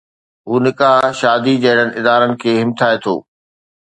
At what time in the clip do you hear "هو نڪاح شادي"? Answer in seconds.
0.47-1.53